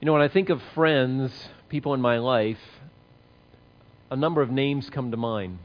[0.00, 1.32] You know, when I think of friends,
[1.68, 2.60] people in my life,
[4.12, 5.58] a number of names come to mind.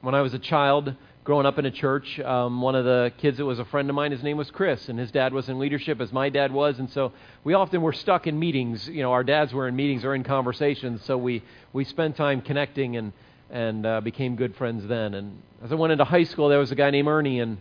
[0.00, 3.36] When I was a child, growing up in a church, um, one of the kids
[3.36, 5.58] that was a friend of mine, his name was Chris, and his dad was in
[5.58, 7.12] leadership as my dad was, and so
[7.44, 8.88] we often were stuck in meetings.
[8.88, 11.42] You know, our dads were in meetings or in conversations, so we
[11.74, 13.12] we spent time connecting and
[13.50, 15.12] and uh, became good friends then.
[15.12, 17.58] And as I went into high school, there was a guy named Ernie, and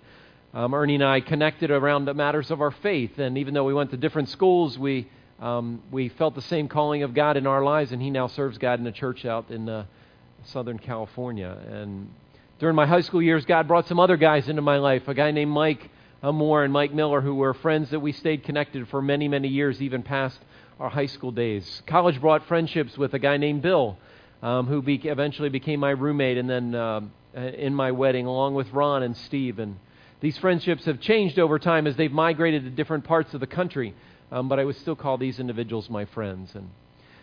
[0.54, 3.20] um, Ernie and I connected around the matters of our faith.
[3.20, 5.10] And even though we went to different schools, we
[5.42, 8.60] um, we felt the same calling of God in our lives, and he now serves
[8.60, 9.86] God in a church out in uh,
[10.46, 11.58] Southern California.
[11.68, 12.14] And
[12.60, 15.08] during my high school years, God brought some other guys into my life.
[15.08, 15.90] A guy named Mike
[16.22, 19.82] Moore and Mike Miller, who were friends that we stayed connected for many, many years,
[19.82, 20.40] even past
[20.80, 21.82] our high school days.
[21.88, 23.98] College brought friendships with a guy named Bill,
[24.44, 27.02] um, who be- eventually became my roommate, and then uh,
[27.34, 29.58] in my wedding, along with Ron and Steve.
[29.58, 29.80] And
[30.20, 33.96] these friendships have changed over time as they've migrated to different parts of the country
[34.32, 36.56] um, but I would still call these individuals my friends.
[36.56, 36.70] And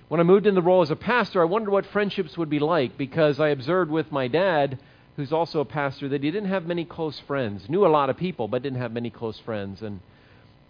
[0.09, 2.59] when I moved in the role as a pastor, I wondered what friendships would be
[2.59, 4.79] like because I observed with my dad,
[5.17, 7.69] who's also a pastor, that he didn't have many close friends.
[7.69, 9.83] Knew a lot of people, but didn't have many close friends.
[9.83, 10.01] And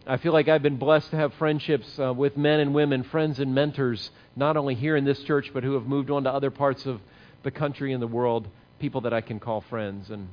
[0.06, 3.40] I feel like I've been blessed to have friendships uh, with men and women, friends
[3.40, 6.50] and mentors, not only here in this church, but who have moved on to other
[6.50, 7.00] parts of
[7.42, 8.48] the country and the world,
[8.80, 10.10] people that I can call friends.
[10.10, 10.28] And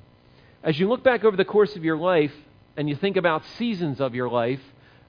[0.64, 2.34] as you look back over the course of your life
[2.78, 4.62] and you think about seasons of your life,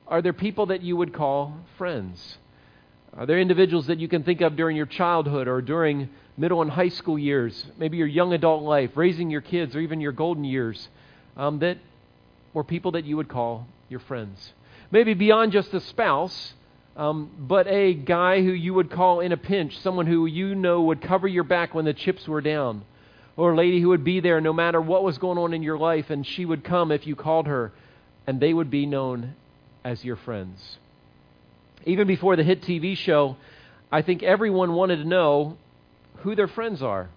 [0.09, 2.39] are there people that you would call friends?
[3.17, 6.71] Are there individuals that you can think of during your childhood or during middle and
[6.71, 10.45] high school years, maybe your young adult life, raising your kids, or even your golden
[10.45, 10.89] years,
[11.37, 11.79] um, that
[12.53, 14.53] were people that you would call your friends?
[14.91, 16.55] Maybe beyond just a spouse,
[16.97, 20.83] um, but a guy who you would call in a pinch, someone who you know
[20.83, 22.85] would cover your back when the chips were down,
[23.37, 25.79] or a lady who would be there no matter what was going on in your
[25.79, 27.73] life, and she would come if you called her,
[28.27, 29.35] and they would be known
[29.87, 30.79] as your friends.
[31.85, 33.37] Even before the hit TV show,
[33.93, 35.57] I think everyone wanted to know
[36.19, 37.09] who their friends are,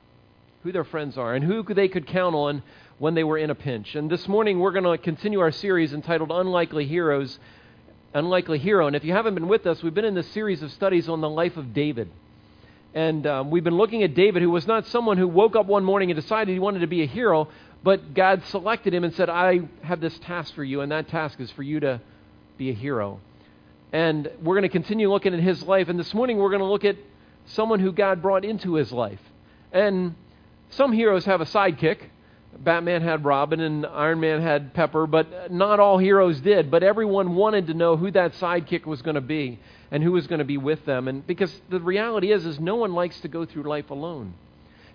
[0.61, 2.61] who their friends are, and who they could count on
[2.99, 3.95] when they were in a pinch.
[3.95, 7.39] And this morning we're going to continue our series entitled Unlikely Heroes,
[8.13, 8.85] Unlikely Hero.
[8.85, 11.21] And if you haven't been with us, we've been in this series of studies on
[11.21, 12.07] the life of David.
[12.93, 15.83] And um, we've been looking at David, who was not someone who woke up one
[15.83, 17.47] morning and decided he wanted to be a hero,
[17.83, 21.39] but God selected him and said, I have this task for you, and that task
[21.39, 21.99] is for you to
[22.59, 23.21] be a hero.
[23.93, 25.87] And we're going to continue looking at his life.
[25.87, 26.97] And this morning we're going to look at
[27.45, 29.21] someone who God brought into his life.
[29.71, 30.13] And
[30.71, 31.99] some heroes have a sidekick.
[32.57, 36.69] Batman had Robin and Iron Man had Pepper, but not all heroes did.
[36.69, 39.57] But everyone wanted to know who that sidekick was going to be
[39.89, 41.07] and who was going to be with them.
[41.07, 44.33] And because the reality is, is no one likes to go through life alone.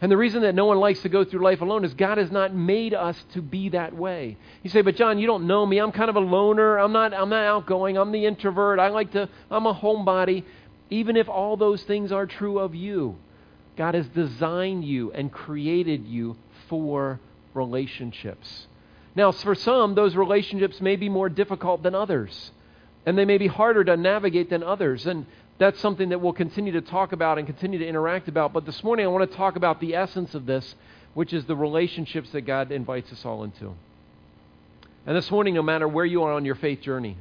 [0.00, 2.30] And the reason that no one likes to go through life alone is God has
[2.30, 4.36] not made us to be that way.
[4.62, 5.78] You say, but John, you don't know me.
[5.78, 6.78] I'm kind of a loner.
[6.78, 7.96] I'm not, I'm not outgoing.
[7.96, 8.78] I'm the introvert.
[8.78, 10.44] I like to, I'm a homebody.
[10.90, 13.16] Even if all those things are true of you,
[13.76, 16.36] God has designed you and created you
[16.68, 17.20] for
[17.54, 18.66] relationships.
[19.16, 22.50] Now, for some, those relationships may be more difficult than others,
[23.06, 25.06] and they may be harder to navigate than others.
[25.06, 25.26] And
[25.58, 28.52] that's something that we'll continue to talk about and continue to interact about.
[28.52, 30.74] But this morning, I want to talk about the essence of this,
[31.14, 33.74] which is the relationships that God invites us all into.
[35.06, 37.16] And this morning, no matter where you are on your faith journey,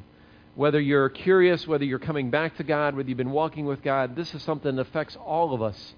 [0.56, 4.16] whether you're curious, whether you're coming back to God, whether you've been walking with God,
[4.16, 5.94] this is something that affects all of us,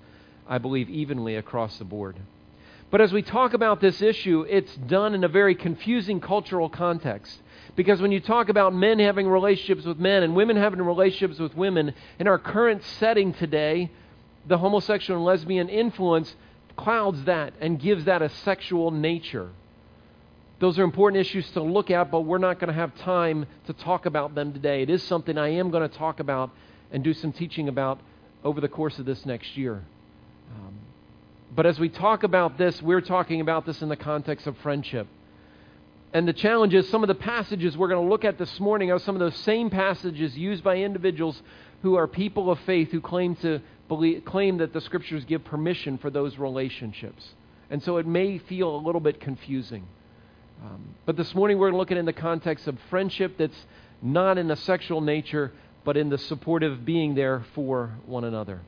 [0.48, 2.16] I believe, evenly across the board.
[2.92, 7.42] But as we talk about this issue, it's done in a very confusing cultural context.
[7.76, 11.56] Because when you talk about men having relationships with men and women having relationships with
[11.56, 13.92] women, in our current setting today,
[14.48, 16.34] the homosexual and lesbian influence
[16.78, 19.50] clouds that and gives that a sexual nature.
[20.60, 23.74] Those are important issues to look at, but we're not going to have time to
[23.74, 24.82] talk about them today.
[24.82, 26.52] It is something I am going to talk about
[26.92, 28.00] and do some teaching about
[28.44, 29.84] over the course of this next year.
[30.56, 30.76] Um,
[31.54, 35.08] but as we talk about this, we're talking about this in the context of friendship.
[36.16, 38.90] And the challenge is some of the passages we're going to look at this morning
[38.90, 41.42] are some of those same passages used by individuals
[41.82, 43.60] who are people of faith who claim to
[43.90, 47.34] believe, claim that the scriptures give permission for those relationships.
[47.70, 49.86] And so it may feel a little bit confusing.
[50.64, 53.66] Um, but this morning we're looking in the context of friendship that's
[54.02, 55.52] not in a sexual nature,
[55.84, 58.62] but in the supportive being there for one another.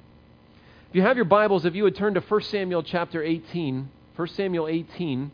[0.89, 4.27] If you have your Bibles, if you would turn to 1 Samuel chapter 18, 1
[4.27, 5.31] Samuel 18.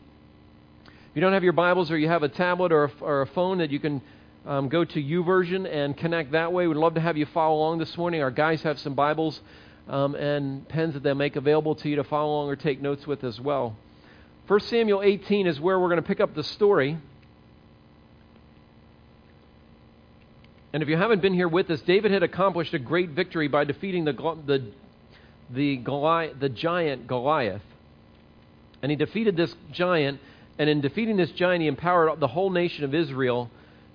[1.14, 3.26] If you don't have your Bibles or you have a tablet or a, or a
[3.28, 4.02] phone that you can
[4.44, 7.78] um, go to YouVersion and connect that way, we'd love to have you follow along
[7.78, 8.20] this morning.
[8.20, 9.40] Our guys have some Bibles
[9.88, 13.06] um, and pens that they'll make available to you to follow along or take notes
[13.06, 13.76] with as well.
[14.48, 16.98] 1 Samuel 18 is where we're going to pick up the story.
[20.72, 23.62] And if you haven't been here with us, David had accomplished a great victory by
[23.62, 24.14] defeating the,
[24.46, 24.64] the,
[25.48, 27.62] the, Goliath, the giant Goliath.
[28.82, 30.18] And he defeated this giant,
[30.58, 33.50] and in defeating this giant, he empowered the whole nation of Israel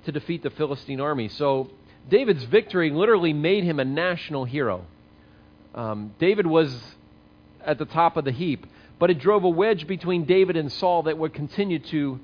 [0.06, 1.30] to defeat the Philistine army.
[1.30, 1.70] So
[2.10, 4.86] David's victory literally made him a national hero.
[5.74, 6.76] Um, David was
[7.66, 8.66] at the top of the heap,
[8.98, 12.20] but it drove a wedge between David and Saul that would continue to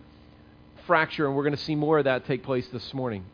[0.85, 3.25] fracture, and we're going to see more of that take place this morning.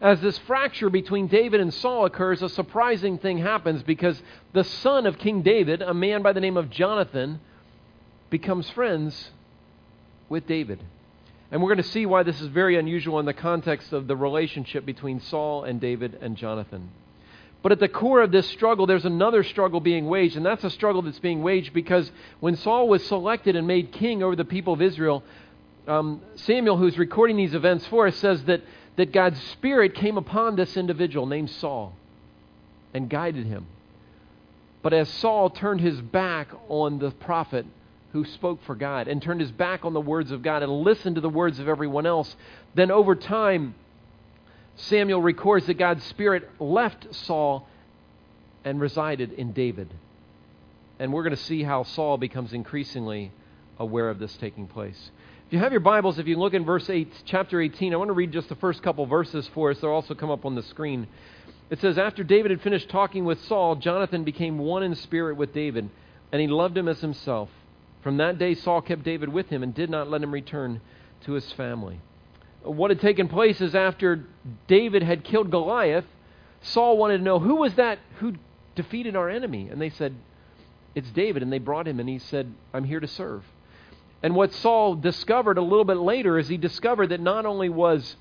[0.00, 4.20] As this fracture between David and Saul occurs, a surprising thing happens because
[4.52, 7.40] the son of King David, a man by the name of Jonathan,
[8.28, 9.30] becomes friends
[10.32, 10.82] with David.
[11.52, 14.16] And we're going to see why this is very unusual in the context of the
[14.16, 16.90] relationship between Saul and David and Jonathan.
[17.62, 20.70] But at the core of this struggle, there's another struggle being waged, and that's a
[20.70, 24.72] struggle that's being waged because when Saul was selected and made king over the people
[24.72, 25.22] of Israel,
[25.86, 28.62] um, Samuel, who's recording these events for us, says that,
[28.96, 31.92] that God's Spirit came upon this individual named Saul
[32.94, 33.66] and guided him.
[34.80, 37.66] But as Saul turned his back on the prophet
[38.12, 41.16] who spoke for God and turned his back on the words of God and listened
[41.16, 42.34] to the words of everyone else,
[42.74, 43.74] then over time,
[44.76, 47.66] Samuel records that God's Spirit left Saul
[48.64, 49.92] and resided in David.
[50.98, 53.32] And we're going to see how Saul becomes increasingly
[53.78, 55.10] aware of this taking place.
[55.46, 58.08] If you have your Bibles, if you look in verse 8, chapter 18, I want
[58.08, 59.80] to read just the first couple verses for us.
[59.80, 61.08] They'll also come up on the screen.
[61.70, 65.52] It says, After David had finished talking with Saul, Jonathan became one in spirit with
[65.52, 65.90] David,
[66.30, 67.50] and he loved him as himself.
[68.02, 70.80] From that day, Saul kept David with him and did not let him return
[71.24, 72.00] to his family.
[72.62, 74.24] What had taken place is after
[74.66, 76.04] David had killed Goliath,
[76.62, 78.34] Saul wanted to know who was that who
[78.74, 79.68] defeated our enemy?
[79.68, 80.14] And they said,
[80.94, 81.42] It's David.
[81.42, 83.44] And they brought him, and he said, I'm here to serve.
[84.22, 88.16] And what Saul discovered a little bit later is he discovered that not only was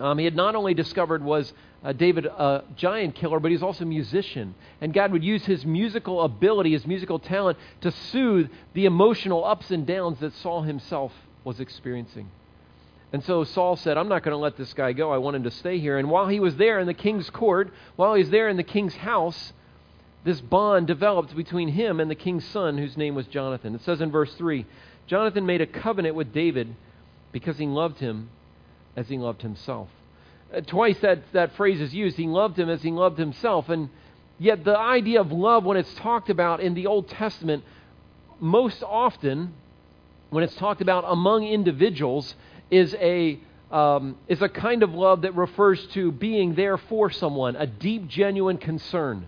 [0.00, 1.52] um, he had not only discovered was
[1.84, 4.54] uh, David a giant killer, but he's also a musician.
[4.80, 9.70] And God would use his musical ability, his musical talent, to soothe the emotional ups
[9.70, 11.12] and downs that Saul himself
[11.44, 12.30] was experiencing.
[13.12, 15.12] And so Saul said, I'm not going to let this guy go.
[15.12, 15.98] I want him to stay here.
[15.98, 18.64] And while he was there in the king's court, while he was there in the
[18.64, 19.52] king's house,
[20.24, 23.74] this bond developed between him and the king's son, whose name was Jonathan.
[23.74, 24.66] It says in verse 3
[25.06, 26.74] Jonathan made a covenant with David
[27.30, 28.30] because he loved him
[28.96, 29.90] as he loved himself.
[30.54, 32.16] Uh, twice that, that phrase is used.
[32.16, 33.68] He loved him as he loved himself.
[33.68, 33.88] And
[34.38, 37.64] yet, the idea of love, when it's talked about in the Old Testament,
[38.38, 39.54] most often,
[40.30, 42.34] when it's talked about among individuals,
[42.70, 43.38] is a
[43.70, 48.06] um, is a kind of love that refers to being there for someone, a deep,
[48.06, 49.26] genuine concern.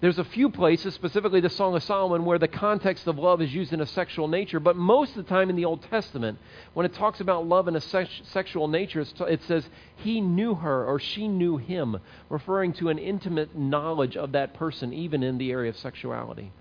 [0.00, 3.52] There's a few places, specifically the Song of Solomon, where the context of love is
[3.52, 6.38] used in a sexual nature, but most of the time in the Old Testament,
[6.74, 10.84] when it talks about love in a sex- sexual nature, it says he knew her
[10.84, 11.98] or she knew him,
[12.28, 16.52] referring to an intimate knowledge of that person, even in the area of sexuality.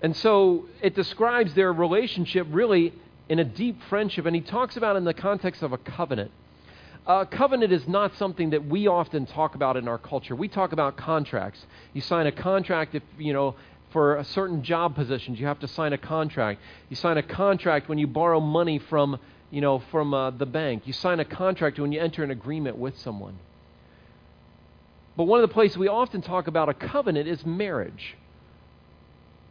[0.00, 2.92] And so it describes their relationship really
[3.28, 6.30] in a deep friendship, and he talks about in the context of a covenant.
[7.04, 10.36] Uh, covenant is not something that we often talk about in our culture.
[10.36, 11.66] We talk about contracts.
[11.94, 13.56] You sign a contract if, you know,
[13.90, 16.60] for a certain job positions, you have to sign a contract.
[16.88, 19.18] You sign a contract when you borrow money from,
[19.50, 20.84] you know, from uh, the bank.
[20.86, 23.38] You sign a contract when you enter an agreement with someone.
[25.16, 28.16] But one of the places we often talk about a covenant is marriage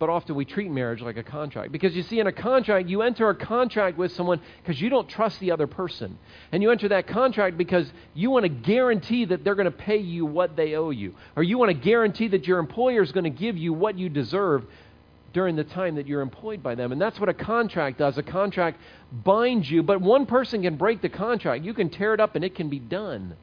[0.01, 1.71] but often we treat marriage like a contract.
[1.71, 5.07] Because you see, in a contract, you enter a contract with someone because you don't
[5.07, 6.17] trust the other person.
[6.51, 9.97] And you enter that contract because you want to guarantee that they're going to pay
[9.97, 11.13] you what they owe you.
[11.35, 14.09] Or you want to guarantee that your employer is going to give you what you
[14.09, 14.65] deserve
[15.33, 16.91] during the time that you're employed by them.
[16.91, 18.17] And that's what a contract does.
[18.17, 18.79] A contract
[19.11, 21.63] binds you, but one person can break the contract.
[21.63, 23.35] You can tear it up and it can be done.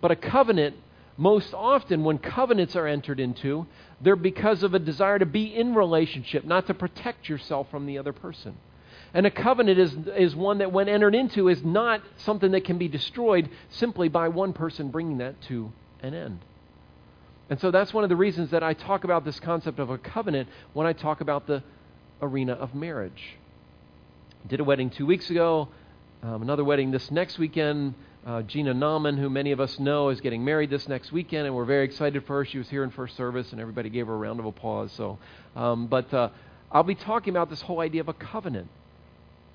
[0.00, 0.76] But a covenant
[1.22, 3.64] most often, when covenants are entered into,
[4.00, 7.98] they're because of a desire to be in relationship, not to protect yourself from the
[7.98, 8.56] other person.
[9.14, 12.76] And a covenant is, is one that, when entered into, is not something that can
[12.76, 16.40] be destroyed simply by one person bringing that to an end.
[17.48, 19.98] And so that's one of the reasons that I talk about this concept of a
[19.98, 21.62] covenant when I talk about the
[22.20, 23.36] arena of marriage.
[24.48, 25.68] Did a wedding two weeks ago,
[26.24, 27.94] um, another wedding this next weekend.
[28.24, 31.56] Uh, Gina Nauman, who many of us know, is getting married this next weekend, and
[31.56, 32.44] we're very excited for her.
[32.44, 34.92] She was here in first service, and everybody gave her a round of applause.
[34.92, 35.18] So,
[35.56, 36.28] um, but uh,
[36.70, 38.68] I'll be talking about this whole idea of a covenant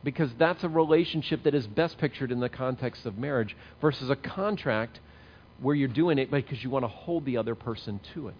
[0.03, 4.17] because that's a relationship that is best pictured in the context of marriage versus a
[4.17, 4.99] contract
[5.61, 8.35] where you're doing it because you want to hold the other person to it.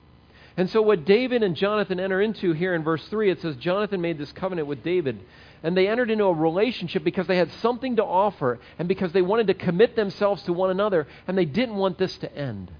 [0.57, 4.01] And so, what David and Jonathan enter into here in verse 3, it says Jonathan
[4.01, 5.19] made this covenant with David.
[5.61, 9.21] And they entered into a relationship because they had something to offer and because they
[9.21, 12.71] wanted to commit themselves to one another and they didn't want this to end.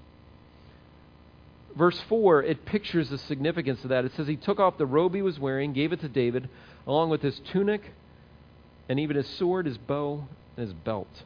[1.76, 4.04] Verse 4, it pictures the significance of that.
[4.04, 6.48] It says, He took off the robe he was wearing, gave it to David,
[6.86, 7.82] along with his tunic
[8.88, 11.22] and even his sword, his bow, and his belt.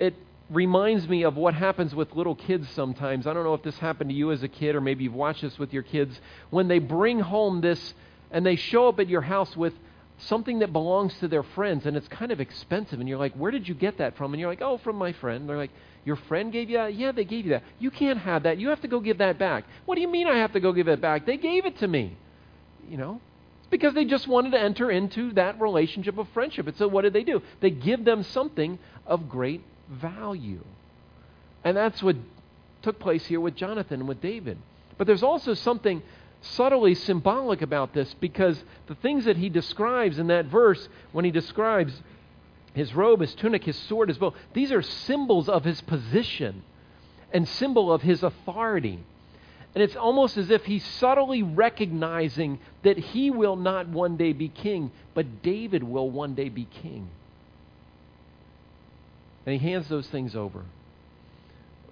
[0.00, 0.14] It
[0.50, 3.26] reminds me of what happens with little kids sometimes.
[3.26, 5.42] I don't know if this happened to you as a kid or maybe you've watched
[5.42, 6.18] this with your kids.
[6.50, 7.94] When they bring home this
[8.30, 9.74] and they show up at your house with
[10.18, 13.50] something that belongs to their friends and it's kind of expensive and you're like, "Where
[13.50, 15.70] did you get that from?" And you're like, "Oh, from my friend." They're like,
[16.04, 18.58] "Your friend gave you that?" "Yeah, they gave you that." "You can't have that.
[18.58, 20.72] You have to go give that back." "What do you mean I have to go
[20.72, 21.26] give it back?
[21.26, 22.16] They gave it to me."
[22.90, 23.20] You know?
[23.60, 26.66] It's because they just wanted to enter into that relationship of friendship.
[26.66, 27.42] And so what did they do?
[27.60, 30.64] They give them something of great value.
[31.64, 32.16] And that's what
[32.82, 34.58] took place here with Jonathan and with David.
[34.96, 36.02] But there's also something
[36.40, 41.30] subtly symbolic about this because the things that he describes in that verse, when he
[41.30, 41.92] describes
[42.74, 46.62] his robe, his tunic, his sword, his bow, these are symbols of his position
[47.32, 49.00] and symbol of his authority.
[49.74, 54.48] And it's almost as if he's subtly recognizing that he will not one day be
[54.48, 57.08] king, but David will one day be king.
[59.48, 60.62] And he hands those things over.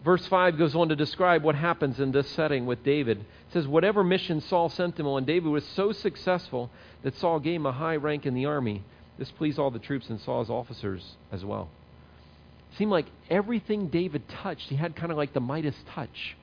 [0.05, 3.21] Verse 5 goes on to describe what happens in this setting with David.
[3.21, 6.69] It says, Whatever mission Saul sent him on, David was so successful
[7.03, 8.85] that Saul gave him a high rank in the army.
[9.17, 11.71] This pleased all the troops and Saul's officers as well.
[12.73, 16.37] It seemed like everything David touched, he had kind of like the Midas touch,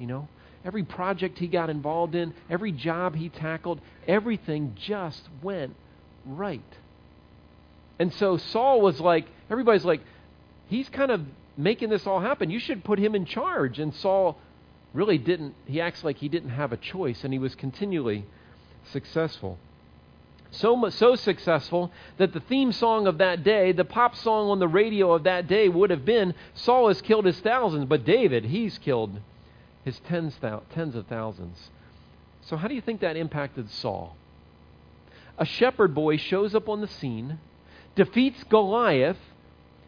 [0.00, 0.28] you know?
[0.64, 5.76] Every project he got involved in, every job he tackled, everything just went
[6.24, 6.62] right.
[7.98, 10.00] And so Saul was like, everybody's like,
[10.68, 11.22] he's kind of
[11.56, 12.50] making this all happen.
[12.50, 13.78] You should put him in charge.
[13.78, 14.38] And Saul
[14.92, 18.24] really didn't, he acts like he didn't have a choice, and he was continually
[18.90, 19.58] successful.
[20.50, 24.68] So, so successful that the theme song of that day, the pop song on the
[24.68, 28.78] radio of that day, would have been Saul has killed his thousands, but David, he's
[28.78, 29.18] killed
[29.84, 30.38] his tens,
[30.70, 31.70] tens of thousands.
[32.42, 34.16] So, how do you think that impacted Saul?
[35.38, 37.40] A shepherd boy shows up on the scene,
[37.96, 39.18] defeats Goliath,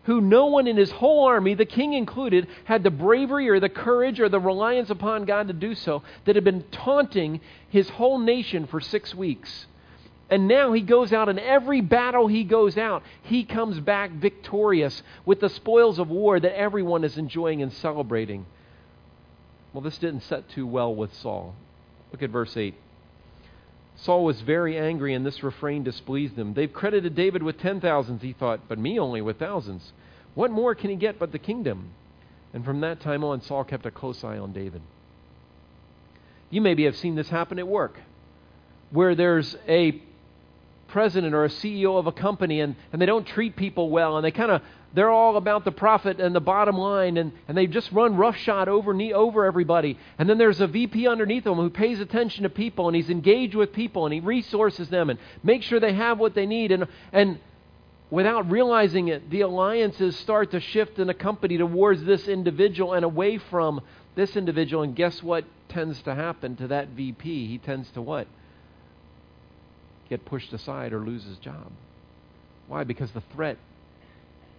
[0.06, 3.68] who no one in his whole army, the king included, had the bravery or the
[3.68, 8.18] courage or the reliance upon God to do so, that had been taunting his whole
[8.18, 9.66] nation for six weeks.
[10.30, 15.02] And now he goes out, and every battle he goes out, he comes back victorious
[15.24, 18.46] with the spoils of war that everyone is enjoying and celebrating.
[19.72, 21.54] Well, this didn't set too well with Saul.
[22.12, 22.74] Look at verse 8.
[23.96, 26.54] Saul was very angry, and this refrain displeased him.
[26.54, 29.92] They've credited David with ten thousands, he thought, but me only with thousands.
[30.34, 31.90] What more can he get but the kingdom?
[32.52, 34.82] And from that time on, Saul kept a close eye on David.
[36.50, 37.98] You maybe have seen this happen at work,
[38.90, 40.00] where there's a
[40.88, 44.24] president or a CEO of a company and, and they don't treat people well and
[44.24, 44.62] they kind of
[44.94, 48.68] they're all about the profit and the bottom line and, and they just run roughshod
[48.68, 49.98] over over everybody.
[50.18, 53.54] And then there's a VP underneath them who pays attention to people and he's engaged
[53.54, 56.72] with people and he resources them and makes sure they have what they need.
[56.72, 57.38] And and
[58.10, 63.04] without realizing it the alliances start to shift in a company towards this individual and
[63.04, 63.82] away from
[64.14, 64.82] this individual.
[64.82, 68.26] And guess what tends to happen to that VP he tends to what?
[70.08, 71.70] Get pushed aside or lose his job.
[72.68, 72.84] Why?
[72.84, 73.58] Because the threat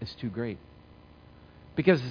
[0.01, 0.57] is too great.
[1.75, 2.01] Because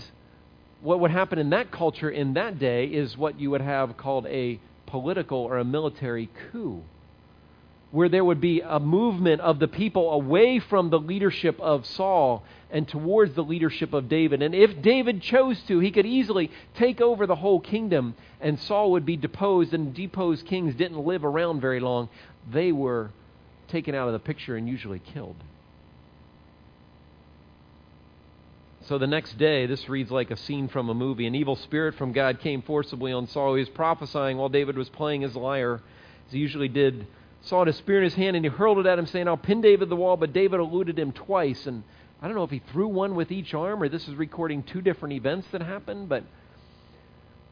[0.81, 4.27] what would happen in that culture in that day is what you would have called
[4.27, 6.83] a political or a military coup,
[7.91, 12.45] where there would be a movement of the people away from the leadership of Saul
[12.71, 14.43] and towards the leadership of David.
[14.43, 18.93] And if David chose to, he could easily take over the whole kingdom, and Saul
[18.93, 22.09] would be deposed, and deposed kings didn't live around very long.
[22.51, 23.11] They were
[23.69, 25.37] taken out of the picture and usually killed.
[28.89, 31.27] So the next day, this reads like a scene from a movie.
[31.27, 33.55] An evil spirit from God came forcibly on Saul.
[33.55, 35.83] He was prophesying while David was playing his lyre,
[36.29, 37.05] as he usually did.
[37.43, 39.61] Saw a spear in his hand and he hurled it at him, saying, I'll pin
[39.61, 40.17] David the wall.
[40.17, 41.67] But David eluded him twice.
[41.67, 41.83] And
[42.23, 44.81] I don't know if he threw one with each arm or this is recording two
[44.81, 46.09] different events that happened.
[46.09, 46.23] But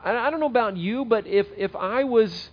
[0.05, 2.51] I, I don't know about you, but if, if I was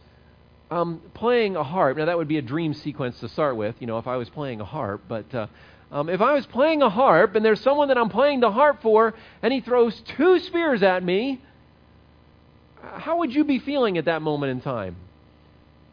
[0.72, 3.86] um, playing a harp, now that would be a dream sequence to start with, you
[3.86, 5.48] know, if I was playing a harp, but uh,
[5.92, 8.82] um, if I was playing a harp and there's someone that I'm playing the harp
[8.82, 11.42] for and he throws two spears at me,
[12.82, 14.96] how would you be feeling at that moment in time?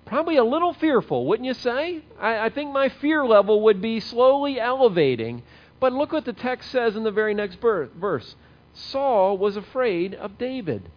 [0.07, 2.00] Probably a little fearful, wouldn't you say?
[2.19, 5.43] I, I think my fear level would be slowly elevating.
[5.81, 8.35] But look what the text says in the very next verse
[8.73, 10.88] Saul was afraid of David.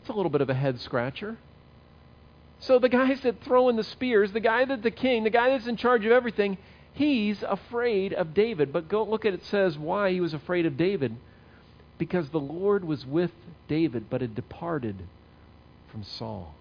[0.00, 1.38] It's a little bit of a head scratcher.
[2.60, 5.66] So the guys that throwing the spears, the guy that the king, the guy that's
[5.66, 6.58] in charge of everything,
[6.96, 8.72] he's afraid of David.
[8.72, 11.16] But go look at it says why he was afraid of David.
[11.98, 13.32] Because the Lord was with
[13.68, 14.96] David, but had departed
[15.90, 16.54] from Saul.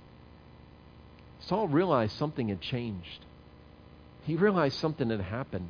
[1.39, 3.25] Saul realized something had changed.
[4.23, 5.69] He realized something had happened.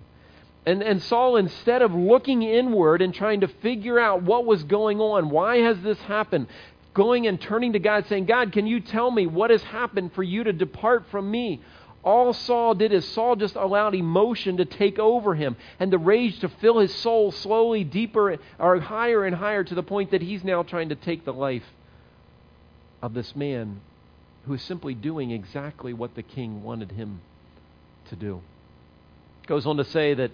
[0.65, 4.99] And, and Saul, instead of looking inward and trying to figure out what was going
[4.99, 6.47] on, why has this happened,
[6.93, 10.23] going and turning to God, saying, God, can you tell me what has happened for
[10.23, 11.61] you to depart from me?
[12.05, 16.39] All Saul did is Saul just allowed emotion to take over him and the rage
[16.39, 20.43] to fill his soul slowly deeper or higher and higher to the point that he's
[20.43, 21.65] now trying to take the life
[23.01, 23.81] of this man
[24.45, 27.21] who is simply doing exactly what the king wanted him
[28.09, 28.39] to do.
[29.47, 30.29] Goes on to say that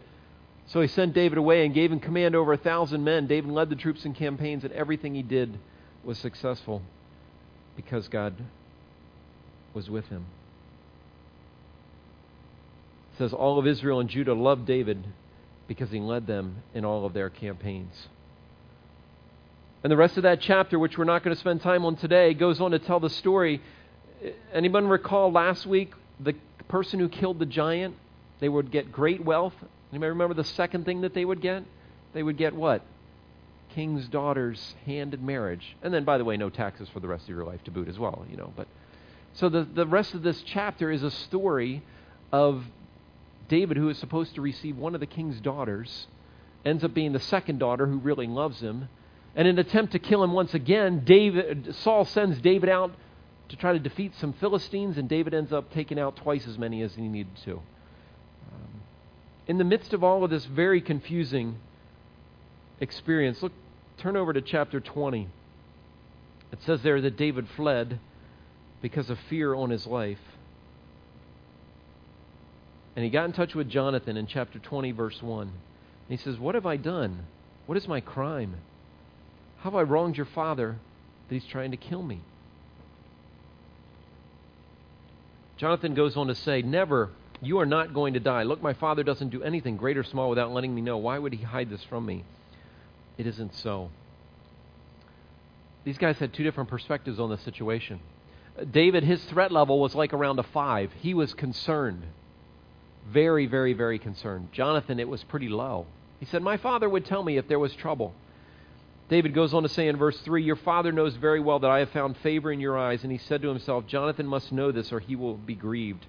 [0.68, 3.28] so he sent David away and gave him command over a thousand men.
[3.28, 5.58] David led the troops in campaigns, and everything he did
[6.04, 6.82] was successful
[7.76, 8.36] because God
[9.74, 10.26] was with him.
[13.14, 15.06] It says all of Israel and Judah loved David
[15.68, 18.08] because he led them in all of their campaigns.
[19.84, 22.34] And the rest of that chapter, which we're not going to spend time on today,
[22.34, 23.62] goes on to tell the story.
[24.54, 26.36] Anyone recall last week the
[26.68, 27.96] person who killed the giant?
[28.40, 29.56] They would get great wealth
[29.92, 31.64] Anybody remember the second thing that they would get?
[32.14, 32.82] They would get what?
[33.76, 35.76] King's daughter's hand in marriage.
[35.82, 37.88] And then, by the way, no taxes for the rest of your life to boot
[37.88, 38.54] as well, you know.
[38.56, 38.68] But
[39.34, 41.84] so the, the rest of this chapter is a story
[42.32, 42.64] of
[43.52, 46.08] David, who is supposed to receive one of the king's daughters,
[46.64, 48.88] ends up being the second daughter who really loves him.
[49.36, 52.92] And in an attempt to kill him once again, David, Saul sends David out
[53.50, 56.82] to try to defeat some Philistines, and David ends up taking out twice as many
[56.82, 57.62] as he needed to
[58.52, 58.82] um,
[59.48, 61.58] in the midst of all of this very confusing
[62.80, 63.52] experience, look,
[63.98, 65.28] turn over to chapter 20.
[66.54, 68.00] It says there that David fled
[68.82, 70.20] because of fear on his life.
[72.96, 75.48] And he got in touch with Jonathan in chapter 20, verse 1.
[75.48, 75.52] And
[76.08, 77.26] he says, What have I done?
[77.66, 78.56] What is my crime?
[79.60, 80.78] How have I wronged your father
[81.28, 82.22] that he's trying to kill me?
[85.58, 88.44] Jonathan goes on to say, Never you are not going to die.
[88.44, 90.98] Look, my father doesn't do anything great or small without letting me know.
[90.98, 92.24] Why would he hide this from me?
[93.18, 93.90] It isn't so.
[95.84, 98.00] These guys had two different perspectives on the situation.
[98.70, 100.92] David, his threat level was like around a five.
[101.00, 102.04] He was concerned.
[103.10, 104.50] Very, very, very concerned.
[104.52, 105.86] Jonathan, it was pretty low.
[106.20, 108.14] He said, My father would tell me if there was trouble.
[109.10, 111.80] David goes on to say in verse 3 Your father knows very well that I
[111.80, 113.04] have found favor in your eyes.
[113.04, 116.06] And he said to himself, Jonathan must know this, or he will be grieved.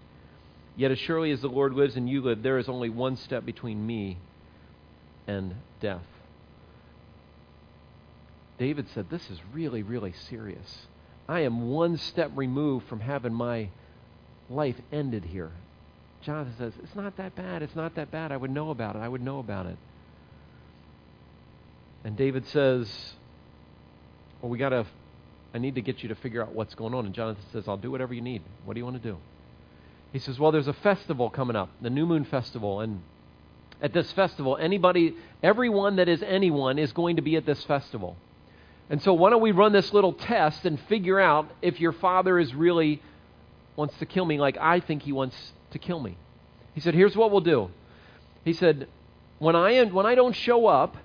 [0.76, 3.44] Yet, as surely as the Lord lives and you live, there is only one step
[3.44, 4.18] between me
[5.26, 6.00] and death.
[8.59, 10.87] David said, This is really, really serious.
[11.28, 13.68] I am one step removed from having my
[14.48, 15.52] life ended here.
[16.22, 17.62] Jonathan says, It's not that bad.
[17.62, 18.32] It's not that bad.
[18.32, 19.00] I would know about it.
[19.00, 19.76] I would know about it.
[22.04, 23.14] And David says,
[24.40, 24.87] Well, we got to,
[25.54, 27.06] I need to get you to figure out what's going on.
[27.06, 28.42] And Jonathan says, I'll do whatever you need.
[28.64, 29.18] What do you want to do?
[30.12, 32.80] He says, Well, there's a festival coming up, the New Moon Festival.
[32.80, 33.02] And
[33.80, 38.16] at this festival, anybody, everyone that is anyone is going to be at this festival.
[38.90, 42.38] And so, why don't we run this little test and figure out if your father
[42.38, 43.00] is really
[43.74, 45.35] wants to kill me like I think he wants
[45.72, 46.16] to kill me?
[46.74, 47.70] He said, Here's what we'll do.
[48.44, 48.88] He said,
[49.38, 50.96] When I, am, when I don't show up,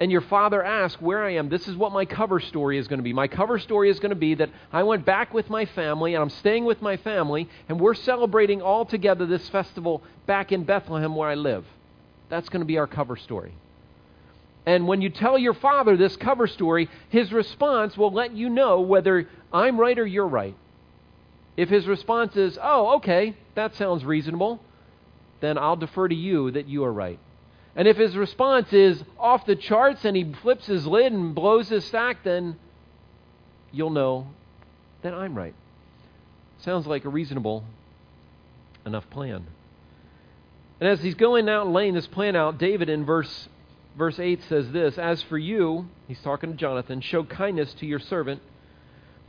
[0.00, 3.00] and your father asks where I am, this is what my cover story is going
[3.00, 3.12] to be.
[3.12, 6.22] My cover story is going to be that I went back with my family and
[6.22, 11.14] I'm staying with my family and we're celebrating all together this festival back in Bethlehem
[11.14, 11.66] where I live.
[12.30, 13.52] That's going to be our cover story.
[14.64, 18.80] And when you tell your father this cover story, his response will let you know
[18.80, 20.54] whether I'm right or you're right.
[21.60, 24.62] If his response is, oh, okay, that sounds reasonable,
[25.40, 27.18] then I'll defer to you that you are right.
[27.76, 31.68] And if his response is off the charts and he flips his lid and blows
[31.68, 32.56] his stack, then
[33.72, 34.28] you'll know
[35.02, 35.54] that I'm right.
[36.60, 37.62] Sounds like a reasonable
[38.86, 39.46] enough plan.
[40.80, 43.50] And as he's going out and laying this plan out, David in verse
[43.98, 47.98] verse 8 says this As for you, he's talking to Jonathan, show kindness to your
[47.98, 48.40] servant,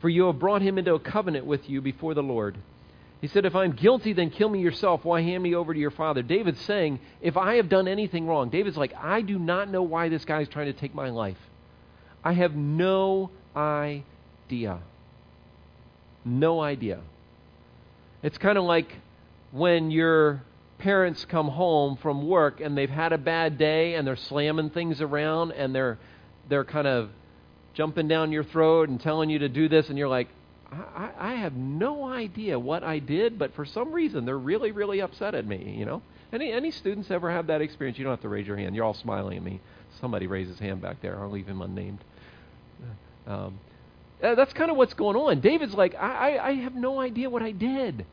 [0.02, 2.58] for you have brought him into a covenant with you before the Lord.
[3.22, 5.04] He said, If I'm guilty, then kill me yourself.
[5.04, 6.22] Why hand me over to your father?
[6.22, 10.08] David's saying, If I have done anything wrong, David's like, I do not know why
[10.08, 11.38] this guy's trying to take my life.
[12.24, 14.80] I have no idea.
[16.24, 17.00] No idea.
[18.24, 18.92] It's kind of like
[19.52, 20.42] when your
[20.78, 25.00] parents come home from work and they've had a bad day and they're slamming things
[25.00, 25.98] around and they're
[26.48, 27.10] they're kind of
[27.74, 30.28] jumping down your throat and telling you to do this and you're like
[30.72, 35.00] I, I have no idea what I did, but for some reason they're really, really
[35.00, 36.02] upset at me, you know?
[36.32, 37.98] Any, any students ever have that experience?
[37.98, 38.74] You don't have to raise your hand.
[38.74, 39.60] You're all smiling at me.
[40.00, 41.20] Somebody raised his hand back there.
[41.20, 41.98] I'll leave him unnamed.
[43.26, 43.58] Um,
[44.20, 45.40] that's kind of what's going on.
[45.40, 48.06] David's like, I, I, I have no idea what I did.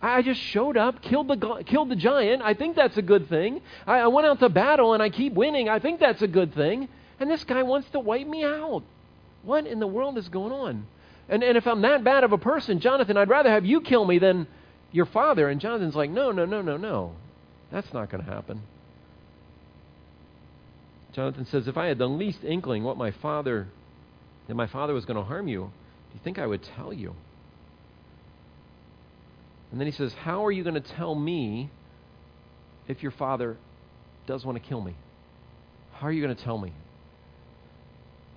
[0.00, 2.42] I just showed up, killed the, killed the giant.
[2.42, 3.60] I think that's a good thing.
[3.86, 5.68] I, I went out to battle and I keep winning.
[5.68, 6.88] I think that's a good thing.
[7.22, 8.82] And this guy wants to wipe me out.
[9.44, 10.88] What in the world is going on?
[11.28, 14.04] And, and if I'm that bad of a person, Jonathan, I'd rather have you kill
[14.04, 14.48] me than
[14.90, 15.48] your father.
[15.48, 17.12] And Jonathan's like, no, no, no, no, no.
[17.70, 18.62] That's not going to happen.
[21.12, 23.68] Jonathan says, if I had the least inkling what my father,
[24.48, 27.14] that my father was going to harm you, do you think I would tell you?
[29.70, 31.70] And then he says, How are you going to tell me
[32.88, 33.58] if your father
[34.26, 34.96] does want to kill me?
[35.92, 36.72] How are you going to tell me?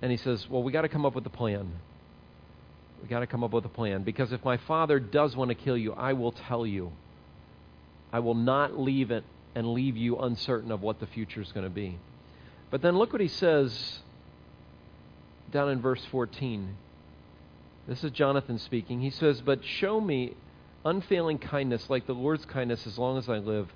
[0.02, 1.72] And he says, Well, we got to come up with a plan.
[3.02, 5.54] We got to come up with a plan because if my father does want to
[5.54, 6.92] kill you, I will tell you.
[8.12, 11.64] I will not leave it and leave you uncertain of what the future is going
[11.64, 11.98] to be.
[12.70, 14.00] But then look what he says
[15.50, 16.76] down in verse 14.
[17.88, 19.00] This is Jonathan speaking.
[19.00, 20.34] He says, But show me
[20.84, 23.72] unfailing kindness like the Lord's kindness as long as I live,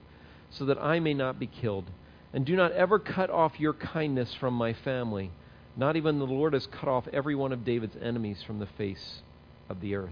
[0.50, 1.84] so that I may not be killed.
[2.32, 5.30] And do not ever cut off your kindness from my family.
[5.76, 9.22] Not even the Lord has cut off every one of David's enemies from the face
[9.68, 10.10] of the earth.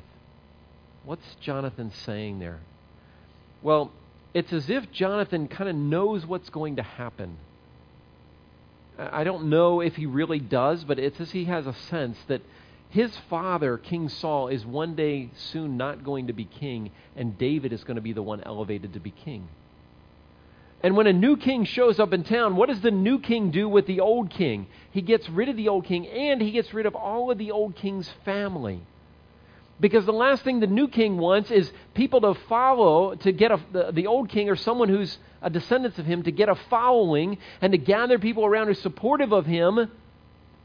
[1.04, 2.60] What's Jonathan saying there?
[3.62, 3.90] Well,
[4.34, 7.38] it's as if Jonathan kind of knows what's going to happen.
[8.98, 12.42] I don't know if he really does, but it's as he has a sense that
[12.90, 17.72] his father, King Saul, is one day soon not going to be king, and David
[17.72, 19.48] is going to be the one elevated to be king.
[20.82, 23.68] And when a new king shows up in town, what does the new king do
[23.68, 24.68] with the old king?
[24.92, 27.50] He gets rid of the old king, and he gets rid of all of the
[27.50, 28.80] old king's family.
[29.80, 33.60] Because the last thing the new king wants is people to follow, to get a,
[33.72, 37.38] the, the old king or someone who's a descendant of him, to get a following
[37.60, 39.90] and to gather people around who are supportive of him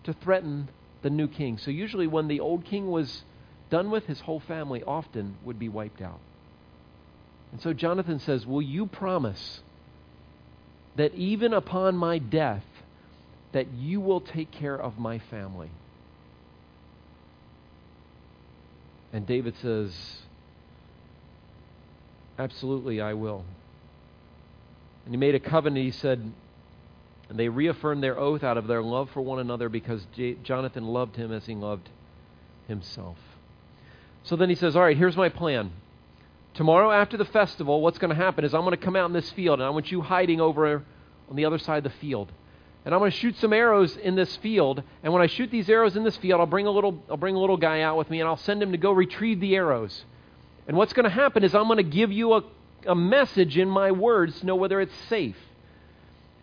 [0.04, 0.68] to threaten
[1.04, 1.58] the new king.
[1.58, 3.24] So usually, when the old king was
[3.70, 6.20] done with, his whole family often would be wiped out.
[7.52, 9.62] And so Jonathan says, Will you promise
[10.96, 12.64] that even upon my death,
[13.52, 15.70] that you will take care of my family?
[19.12, 19.94] And David says,
[22.38, 23.46] Absolutely, I will.
[25.06, 25.86] And he made a covenant.
[25.86, 26.34] He said,
[27.30, 30.86] and they reaffirmed their oath out of their love for one another because J- Jonathan
[30.86, 31.90] loved him as he loved
[32.68, 33.18] himself.
[34.24, 35.72] So then he says, All right, here's my plan.
[36.54, 39.14] Tomorrow after the festival, what's going to happen is I'm going to come out in
[39.14, 40.84] this field, and I want you hiding over
[41.30, 42.32] on the other side of the field.
[42.86, 44.84] And I'm going to shoot some arrows in this field.
[45.04, 47.36] And when I shoot these arrows in this field, I'll bring a little, I'll bring
[47.36, 50.06] a little guy out with me, and I'll send him to go retrieve the arrows.
[50.68, 52.44] And what's going to happen is I'm going to give you a,
[52.86, 55.38] a message in my words to know whether it's safe.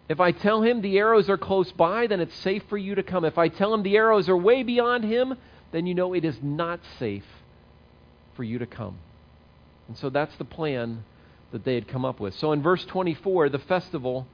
[0.09, 3.03] If I tell him the arrows are close by, then it's safe for you to
[3.05, 3.25] come.
[3.25, 5.37] If I tell him the arrows are way beyond him,
[5.71, 7.25] then you know it is not safe
[8.35, 8.99] for you to come.
[9.91, 11.03] And so that's the plan
[11.51, 12.35] that they had come up with.
[12.37, 14.25] So in verse 24, the festival,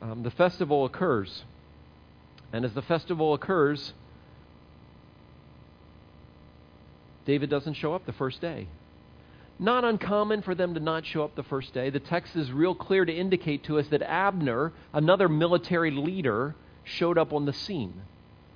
[0.00, 1.42] um, the festival occurs.
[2.52, 3.92] And as the festival occurs,
[7.26, 8.68] David doesn't show up the first day.
[9.58, 11.90] Not uncommon for them to not show up the first day.
[11.90, 16.54] The text is real clear to indicate to us that Abner, another military leader,
[16.84, 18.02] showed up on the scene.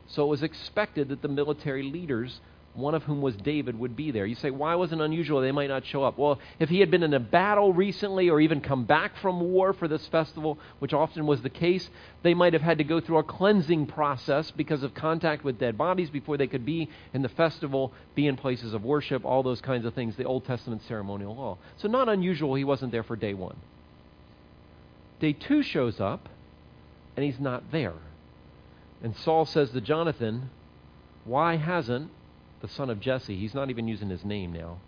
[0.07, 2.41] So it was expected that the military leaders
[2.79, 4.25] one of whom was David, would be there.
[4.25, 6.17] You say, why was it unusual they might not show up?
[6.17, 9.73] Well, if he had been in a battle recently or even come back from war
[9.73, 11.89] for this festival, which often was the case,
[12.23, 15.77] they might have had to go through a cleansing process because of contact with dead
[15.77, 19.61] bodies before they could be in the festival, be in places of worship, all those
[19.61, 21.59] kinds of things, the Old Testament ceremonial law.
[21.79, 23.57] So, not unusual he wasn't there for day one.
[25.21, 26.29] Day two shows up,
[27.17, 27.95] and he's not there.
[29.03, 30.51] And Saul says to Jonathan,
[31.25, 32.11] Why hasn't
[32.61, 33.37] the son of Jesse.
[33.37, 34.79] He's not even using his name now.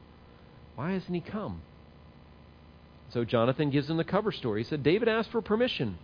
[0.76, 1.62] Why hasn't he come?
[3.10, 4.62] So Jonathan gives him the cover story.
[4.62, 5.98] He said, David asked for permission.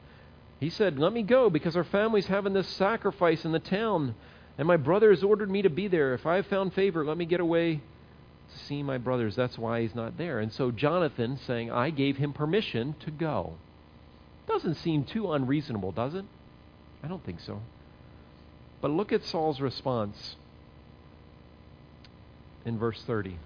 [0.59, 4.15] He said, Let me go because our family's having this sacrifice in the town,
[4.59, 6.15] and my brother has ordered me to be there.
[6.15, 9.37] If I have found favor, let me get away to see my brothers.
[9.37, 10.41] That's why he's not there.
[10.41, 13.55] And so Jonathan saying, I gave him permission to go.
[14.49, 16.25] Doesn't seem too unreasonable, does it?
[17.03, 17.61] I don't think so.
[18.81, 20.37] But look at Saul's response
[22.67, 23.39] in verse 30.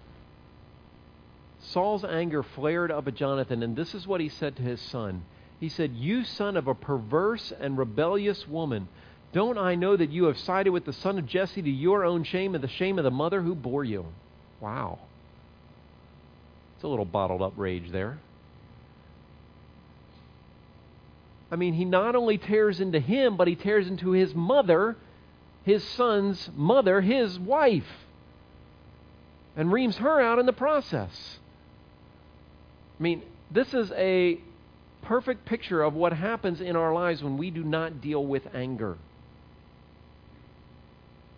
[1.61, 5.23] Saul's anger flared up at Jonathan, and this is what he said to his son.
[5.61, 8.89] He said, You son of a perverse and rebellious woman,
[9.33, 12.25] don't I know that you have sided with the son of Jesse to your own
[12.25, 14.07] shame and the shame of the mother who bore you?
[14.59, 14.99] Wow.
[16.75, 18.19] It's a little bottled up rage there.
[21.53, 24.97] I mean, he not only tears into him, but he tears into his mother,
[25.65, 28.07] his son's mother, his wife,
[29.57, 31.39] and reams her out in the process.
[32.99, 34.41] I mean, this is a
[35.03, 38.97] perfect picture of what happens in our lives when we do not deal with anger.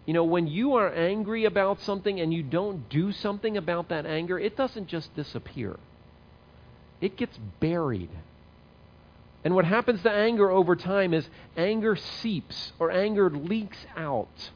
[0.06, 4.04] You know, when you are angry about something and you don't do something about that
[4.04, 5.78] anger, it doesn't just disappear,
[7.00, 8.10] it gets buried.
[9.44, 14.50] And what happens to anger over time is anger seeps or anger leaks out.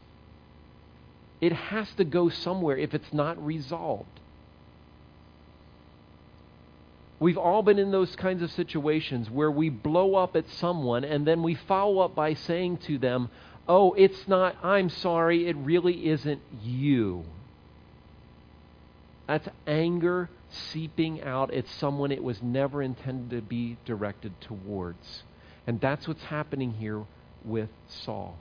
[1.40, 4.08] It has to go somewhere if it's not resolved.
[7.18, 11.26] We've all been in those kinds of situations where we blow up at someone and
[11.26, 13.30] then we follow up by saying to them,
[13.68, 17.24] Oh, it's not, I'm sorry, it really isn't you.
[19.26, 25.24] That's anger seeping out at someone it was never intended to be directed towards.
[25.66, 27.04] And that's what's happening here
[27.44, 28.38] with Saul.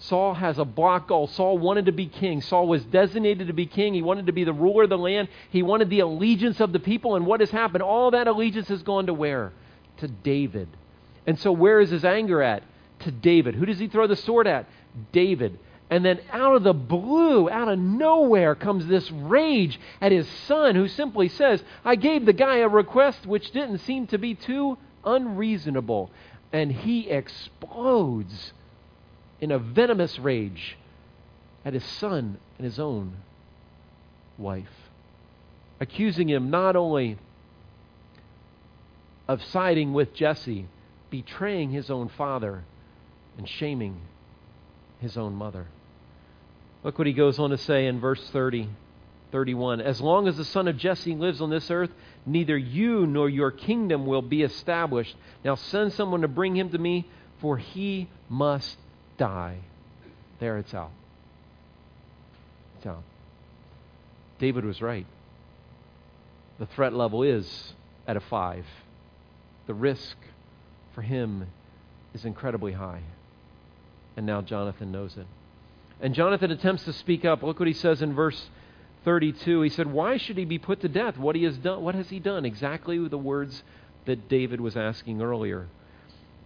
[0.00, 1.26] Saul has a block goal.
[1.26, 2.40] Saul wanted to be king.
[2.40, 3.94] Saul was designated to be king.
[3.94, 5.28] He wanted to be the ruler of the land.
[5.50, 7.16] He wanted the allegiance of the people.
[7.16, 7.82] And what has happened?
[7.82, 9.52] All that allegiance has gone to where?
[9.98, 10.68] To David.
[11.26, 12.62] And so, where is his anger at?
[13.00, 13.56] To David.
[13.56, 14.66] Who does he throw the sword at?
[15.10, 15.58] David.
[15.90, 20.76] And then out of the blue, out of nowhere, comes this rage at his son,
[20.76, 24.78] who simply says, I gave the guy a request which didn't seem to be too
[25.04, 26.10] unreasonable.
[26.52, 28.52] And he explodes
[29.40, 30.76] in a venomous rage
[31.64, 33.16] at his son and his own
[34.36, 34.90] wife,
[35.80, 37.18] accusing him not only
[39.26, 40.66] of siding with Jesse,
[41.10, 42.64] betraying his own father,
[43.36, 44.00] and shaming
[45.00, 45.66] his own mother.
[46.82, 48.68] Look what he goes on to say in verse 30,
[49.30, 49.80] 31.
[49.80, 51.90] As long as the son of Jesse lives on this earth,
[52.24, 55.16] neither you nor your kingdom will be established.
[55.44, 57.06] Now send someone to bring him to me,
[57.40, 58.76] for he must
[59.18, 59.58] die.
[60.40, 60.92] There it's out.
[62.76, 63.02] It's out.
[64.38, 65.06] David was right.
[66.58, 67.74] The threat level is
[68.06, 68.64] at a five.
[69.66, 70.16] The risk
[70.94, 71.46] for him
[72.14, 73.02] is incredibly high.
[74.16, 75.26] And now Jonathan knows it.
[76.00, 77.42] And Jonathan attempts to speak up.
[77.42, 78.48] Look what he says in verse
[79.04, 79.62] 32.
[79.62, 81.18] He said, Why should he be put to death?
[81.18, 82.44] What, he has done, what has he done?
[82.44, 83.62] Exactly the words
[84.06, 85.68] that David was asking earlier.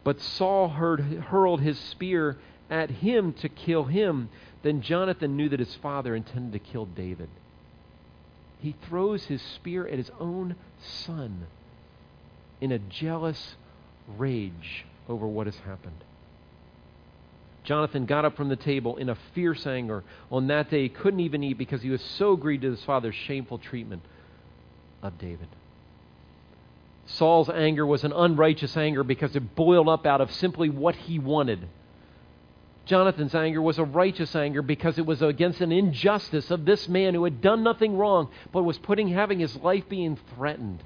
[0.04, 2.38] But Saul heard, hurled his spear
[2.70, 4.28] at him to kill him.
[4.62, 7.28] Then Jonathan knew that his father intended to kill David.
[8.60, 11.46] He throws his spear at his own son
[12.60, 13.56] in a jealous
[14.16, 16.04] rage over what has happened.
[17.64, 20.02] Jonathan got up from the table in a fierce anger.
[20.30, 23.14] On that day, he couldn't even eat because he was so grieved at his father's
[23.14, 24.02] shameful treatment
[25.02, 25.48] of David.
[27.06, 31.18] Saul's anger was an unrighteous anger because it boiled up out of simply what he
[31.18, 31.68] wanted.
[32.84, 37.14] Jonathan's anger was a righteous anger because it was against an injustice of this man
[37.14, 40.82] who had done nothing wrong but was putting having his life being threatened.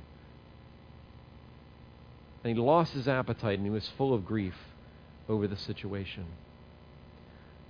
[2.44, 4.54] And he lost his appetite and he was full of grief
[5.28, 6.26] over the situation.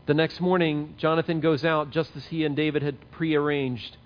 [0.06, 3.96] The next morning, Jonathan goes out just as he and David had prearranged.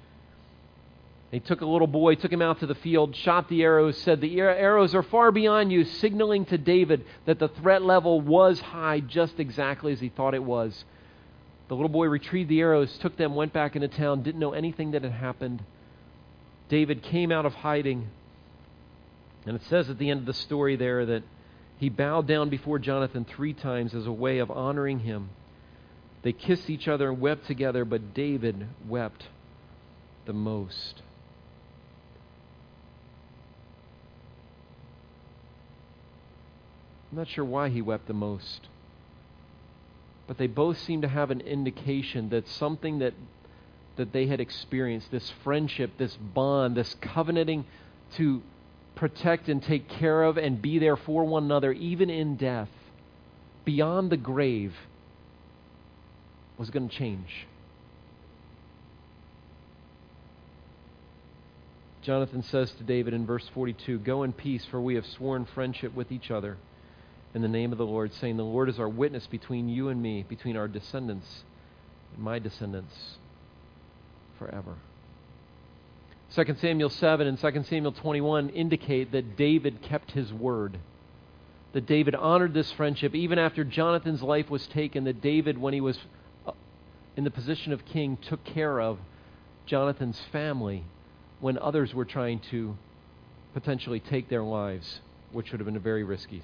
[1.31, 4.21] He took a little boy, took him out to the field, shot the arrows, said,
[4.21, 8.99] The arrows are far beyond you, signaling to David that the threat level was high,
[8.99, 10.85] just exactly as he thought it was.
[11.69, 14.91] The little boy retrieved the arrows, took them, went back into town, didn't know anything
[14.91, 15.63] that had happened.
[16.69, 18.09] David came out of hiding.
[19.47, 21.23] And it says at the end of the story there that
[21.79, 25.31] he bowed down before Jonathan three times as a way of honoring him.
[26.23, 29.29] They kissed each other and wept together, but David wept
[30.27, 31.03] the most.
[37.11, 38.69] I'm not sure why he wept the most.
[40.27, 43.15] But they both seem to have an indication that something that,
[43.97, 47.65] that they had experienced, this friendship, this bond, this covenanting
[48.15, 48.43] to
[48.95, 52.69] protect and take care of and be there for one another, even in death,
[53.65, 54.75] beyond the grave,
[56.59, 57.47] was going to change.
[62.03, 65.93] Jonathan says to David in verse 42 Go in peace, for we have sworn friendship
[65.93, 66.57] with each other
[67.35, 70.03] in the name of the Lord, saying, The Lord is our witness between you and
[70.03, 71.45] me, between our descendants
[72.15, 73.19] and my descendants
[74.39, 74.77] forever.
[76.35, 80.79] 2 Samuel 7 and 2 Samuel 21 indicate that David kept his word
[81.73, 85.81] that David honored this friendship even after Jonathan's life was taken, that David, when he
[85.81, 85.99] was
[86.47, 86.53] uh,
[87.17, 88.99] in the position of king took care of
[89.67, 90.85] Jonathan's family
[91.39, 92.77] when others were trying to
[93.55, 95.01] potentially take their lives,
[95.33, 96.43] which would have been very risky.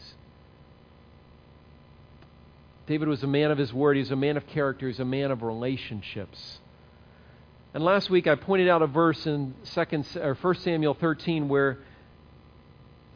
[2.87, 3.97] David was a man of his word.
[3.97, 4.87] He was a man of character.
[4.87, 6.61] He was a man of relationships.
[7.75, 11.79] And last week I pointed out a verse in second or 1 Samuel 13 where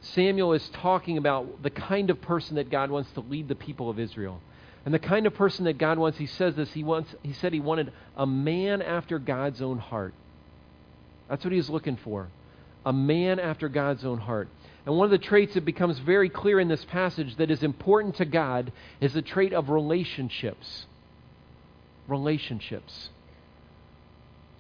[0.03, 3.89] Samuel is talking about the kind of person that God wants to lead the people
[3.89, 4.41] of Israel.
[4.85, 7.53] And the kind of person that God wants, he says this, he wants he said
[7.53, 10.15] he wanted a man after God's own heart.
[11.29, 12.29] That's what he looking for.
[12.85, 14.49] A man after God's own heart.
[14.91, 18.17] And one of the traits that becomes very clear in this passage that is important
[18.17, 20.87] to God is the trait of relationships.
[22.09, 23.11] Relationships.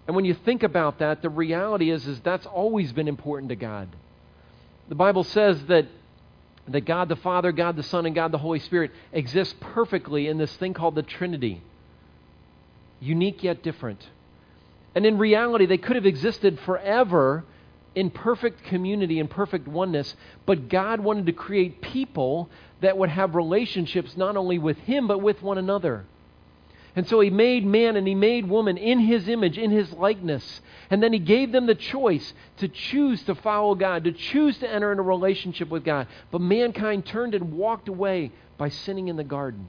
[0.07, 3.57] And when you think about that, the reality is, is that's always been important to
[3.57, 3.88] God.
[4.88, 5.88] The Bible says that,
[6.69, 10.38] that God the Father, God the Son, and God the Holy Spirit exist perfectly in
[10.38, 11.61] this thing called the Trinity.
[13.01, 14.09] Unique yet different.
[14.95, 17.45] And in reality, they could have existed forever
[17.94, 20.14] in perfect community and perfect oneness,
[20.46, 22.48] but God wanted to create people
[22.81, 26.05] that would have relationships not only with Him, but with one another.
[26.94, 30.61] And so He made man and He made woman in His image, in His likeness.
[30.88, 34.70] And then He gave them the choice to choose to follow God, to choose to
[34.70, 36.07] enter into a relationship with God.
[36.31, 39.68] But mankind turned and walked away by sinning in the garden.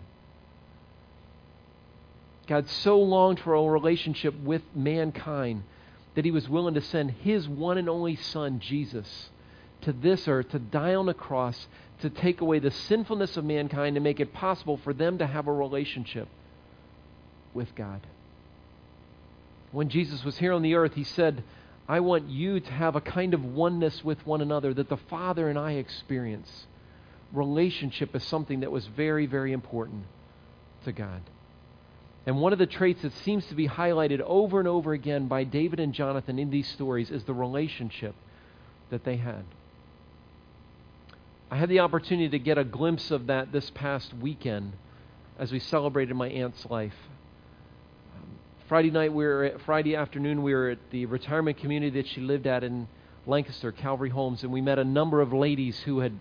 [2.47, 5.63] God so longed for a relationship with mankind
[6.15, 9.29] that he was willing to send his one and only Son, Jesus,
[9.81, 11.67] to this earth to die on a cross
[12.01, 15.47] to take away the sinfulness of mankind and make it possible for them to have
[15.47, 16.27] a relationship
[17.53, 18.01] with God.
[19.71, 21.43] When Jesus was here on the earth, he said,
[21.87, 25.49] I want you to have a kind of oneness with one another that the Father
[25.49, 26.67] and I experience.
[27.31, 30.03] Relationship is something that was very, very important
[30.85, 31.21] to God.
[32.25, 35.43] And one of the traits that seems to be highlighted over and over again by
[35.43, 38.13] David and Jonathan in these stories is the relationship
[38.91, 39.43] that they had.
[41.49, 44.73] I had the opportunity to get a glimpse of that this past weekend
[45.39, 46.95] as we celebrated my aunt's life.
[48.15, 48.29] Um,
[48.69, 52.21] Friday night, we were at, Friday afternoon, we were at the retirement community that she
[52.21, 52.87] lived at in
[53.25, 56.13] Lancaster, Calvary Homes, and we met a number of ladies who had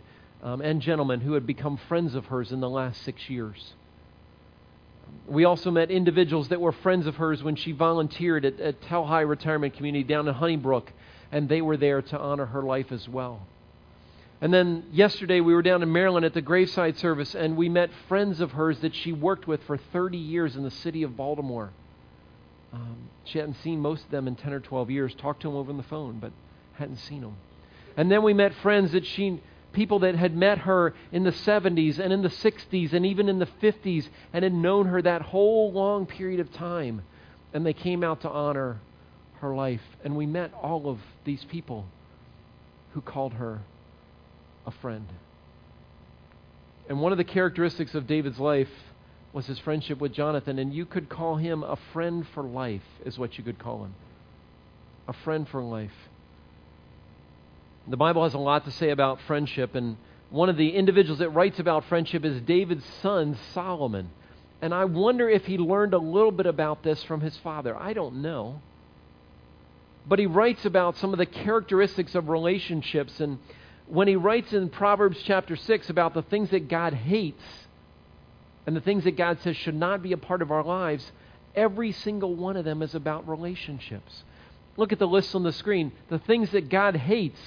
[0.43, 3.75] um, and gentlemen who had become friends of hers in the last six years.
[5.31, 9.07] We also met individuals that were friends of hers when she volunteered at, at Tel
[9.07, 10.93] Hai Retirement Community down in Honeybrook,
[11.31, 13.47] and they were there to honor her life as well.
[14.41, 17.91] And then yesterday we were down in Maryland at the graveside service, and we met
[18.09, 21.71] friends of hers that she worked with for 30 years in the city of Baltimore.
[22.73, 25.57] Um, she hadn't seen most of them in 10 or 12 years, talked to them
[25.57, 26.33] over on the phone, but
[26.73, 27.37] hadn't seen them.
[27.97, 29.41] And then we met friends that she
[29.73, 33.39] people that had met her in the 70s and in the 60s and even in
[33.39, 37.03] the 50s and had known her that whole long period of time.
[37.53, 38.81] And they came out to honor
[39.41, 39.83] her life.
[40.05, 41.87] And we met all of these people
[42.93, 43.61] who called her
[44.67, 45.07] a friend.
[46.89, 48.71] And one of the characteristics of David's life
[49.33, 50.59] was his friendship with Jonathan.
[50.59, 53.95] And you could call him a friend for life, is what you could call him.
[55.07, 55.93] A friend for life.
[57.89, 59.97] The Bible has a lot to say about friendship, and
[60.31, 64.11] one of the individuals that writes about friendship is David's son, Solomon.
[64.63, 67.77] And I wonder if he learned a little bit about this from his father.
[67.77, 68.61] I don't know.
[70.07, 73.21] But he writes about some of the characteristics of relationships.
[73.21, 73.39] And
[73.87, 77.43] when he writes in Proverbs chapter 6 about the things that God hates
[78.67, 81.11] and the things that God says should not be a part of our lives,
[81.55, 84.25] every single one of them is about relationships.
[84.77, 85.93] Look at the list on the screen.
[86.09, 87.41] The things that God hates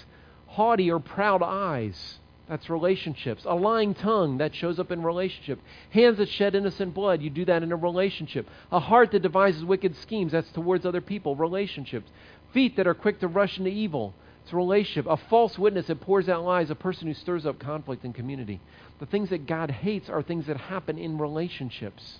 [0.53, 2.19] haughty or proud eyes.
[2.47, 3.43] That's relationships.
[3.45, 5.59] A lying tongue, that shows up in relationship.
[5.91, 8.47] Hands that shed innocent blood, you do that in a relationship.
[8.71, 12.11] A heart that devises wicked schemes, that's towards other people, relationships.
[12.53, 14.13] Feet that are quick to rush into evil,
[14.43, 15.07] it's a relationship.
[15.09, 18.59] A false witness that pours out lies, a person who stirs up conflict in community.
[18.99, 22.19] The things that God hates are things that happen in relationships.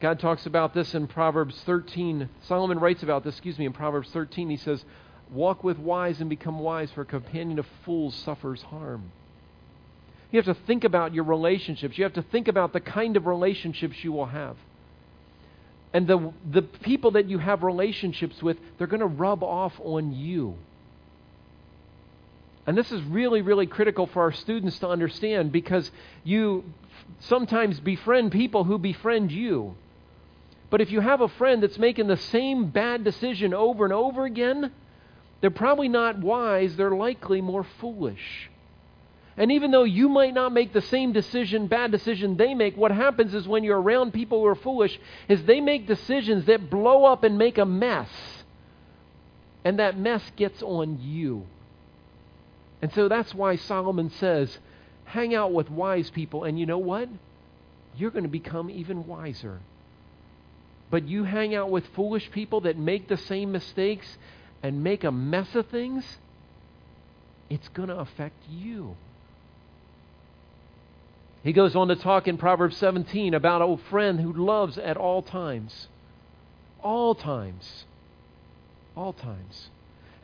[0.00, 2.28] God talks about this in Proverbs 13.
[2.42, 4.50] Solomon writes about this, excuse me, in Proverbs 13.
[4.50, 4.84] He says,
[5.30, 9.10] Walk with wise and become wise, for a companion of fools suffers harm.
[10.30, 11.96] You have to think about your relationships.
[11.96, 14.56] You have to think about the kind of relationships you will have.
[15.92, 20.12] And the, the people that you have relationships with, they're going to rub off on
[20.12, 20.56] you.
[22.66, 25.90] And this is really, really critical for our students to understand because
[26.24, 26.64] you
[27.20, 29.76] sometimes befriend people who befriend you.
[30.76, 34.26] But if you have a friend that's making the same bad decision over and over
[34.26, 34.72] again,
[35.40, 38.50] they're probably not wise, they're likely more foolish.
[39.38, 42.90] And even though you might not make the same decision, bad decision they make, what
[42.90, 45.00] happens is when you're around people who are foolish,
[45.30, 48.10] is they make decisions that blow up and make a mess.
[49.64, 51.46] And that mess gets on you.
[52.82, 54.58] And so that's why Solomon says,
[55.06, 57.08] hang out with wise people, and you know what?
[57.96, 59.60] You're going to become even wiser.
[60.90, 64.06] But you hang out with foolish people that make the same mistakes
[64.62, 66.04] and make a mess of things,
[67.50, 68.96] it's going to affect you.
[71.42, 75.22] He goes on to talk in Proverbs 17 about a friend who loves at all
[75.22, 75.88] times.
[76.82, 77.84] All times.
[78.96, 79.70] All times.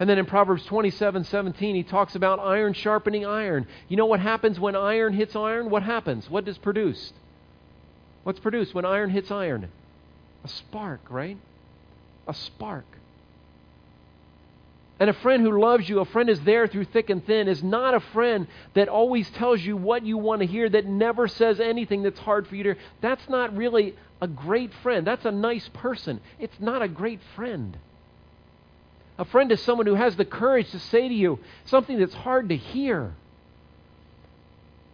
[0.00, 3.68] And then in Proverbs 27 17, he talks about iron sharpening iron.
[3.88, 5.70] You know what happens when iron hits iron?
[5.70, 6.28] What happens?
[6.28, 7.14] What is produced?
[8.24, 9.68] What's produced when iron hits iron?
[10.44, 11.38] A spark, right?
[12.26, 12.84] A spark.
[14.98, 17.62] And a friend who loves you, a friend is there through thick and thin, is
[17.62, 21.58] not a friend that always tells you what you want to hear, that never says
[21.58, 22.82] anything that's hard for you to hear.
[23.00, 25.04] That's not really a great friend.
[25.04, 26.20] That's a nice person.
[26.38, 27.76] It's not a great friend.
[29.18, 32.48] A friend is someone who has the courage to say to you something that's hard
[32.50, 33.14] to hear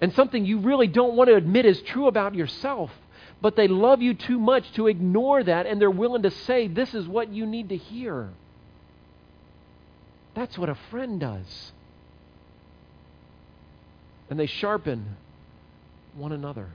[0.01, 2.91] and something you really don't want to admit is true about yourself.
[3.41, 6.95] But they love you too much to ignore that, and they're willing to say, This
[6.95, 8.31] is what you need to hear.
[10.35, 11.73] That's what a friend does.
[14.31, 15.17] And they sharpen
[16.15, 16.69] one another.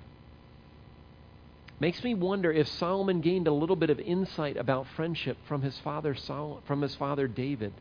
[1.80, 5.78] Makes me wonder if Solomon gained a little bit of insight about friendship from his
[5.80, 7.74] father Sol- from his father David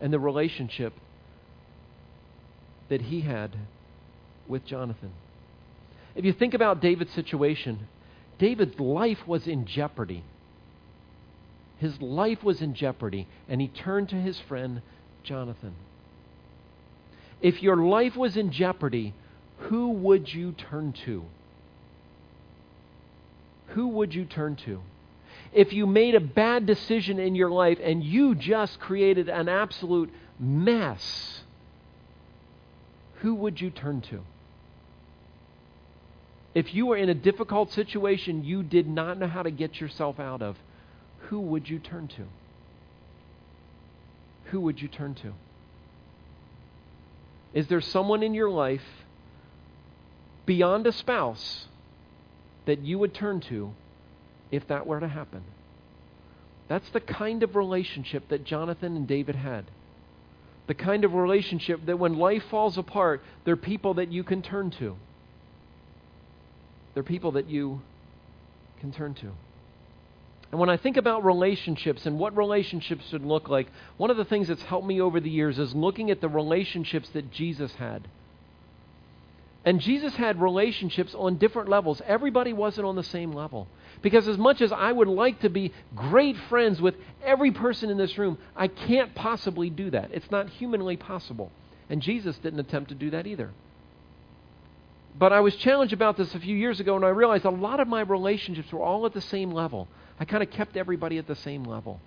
[0.00, 0.92] and the relationship
[2.88, 3.56] that he had
[4.46, 5.12] with Jonathan.
[6.14, 7.88] If you think about David's situation,
[8.38, 10.22] David's life was in jeopardy.
[11.78, 14.82] His life was in jeopardy, and he turned to his friend
[15.22, 15.74] Jonathan.
[17.40, 19.14] If your life was in jeopardy,
[19.58, 21.24] who would you turn to?
[23.68, 24.80] Who would you turn to?
[25.52, 30.12] If you made a bad decision in your life and you just created an absolute
[30.38, 31.42] mess,
[33.16, 34.20] who would you turn to?
[36.58, 40.18] If you were in a difficult situation you did not know how to get yourself
[40.18, 40.56] out of,
[41.28, 42.24] who would you turn to?
[44.50, 45.32] who would you turn to?
[47.54, 48.84] Is there someone in your life
[50.46, 51.66] beyond a spouse
[52.66, 53.72] that you would turn to
[54.50, 55.42] if that were to happen?
[56.68, 59.64] That's the kind of relationship that Jonathan and David had.
[60.66, 64.70] The kind of relationship that when life falls apart, they're people that you can turn
[64.72, 64.96] to.
[66.98, 67.80] They're people that you
[68.80, 69.30] can turn to.
[70.50, 73.68] And when I think about relationships and what relationships should look like,
[73.98, 77.08] one of the things that's helped me over the years is looking at the relationships
[77.10, 78.08] that Jesus had.
[79.64, 82.02] And Jesus had relationships on different levels.
[82.04, 83.68] Everybody wasn't on the same level.
[84.02, 87.96] Because as much as I would like to be great friends with every person in
[87.96, 90.10] this room, I can't possibly do that.
[90.12, 91.52] It's not humanly possible.
[91.88, 93.52] And Jesus didn't attempt to do that either.
[95.18, 97.80] But I was challenged about this a few years ago, and I realized a lot
[97.80, 99.88] of my relationships were all at the same level.
[100.20, 102.00] I kind of kept everybody at the same level.